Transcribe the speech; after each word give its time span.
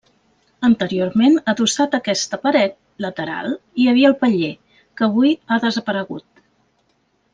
Anteriorment, 0.67 1.35
adossat 1.51 1.97
a 1.97 1.99
aquesta 2.03 2.39
paret 2.45 2.75
lateral 3.05 3.53
hi 3.83 3.87
havia 3.93 4.11
el 4.13 4.17
paller, 4.25 4.51
que 4.79 5.07
avui 5.09 5.35
ha 5.53 5.61
desaparegut. 5.67 6.47